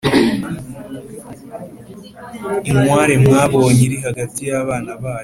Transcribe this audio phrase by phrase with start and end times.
[2.69, 5.19] Inkware mwabonye iri hagati y'abana bayo,